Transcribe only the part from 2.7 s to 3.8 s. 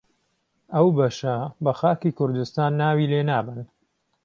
ناوی لێنابەن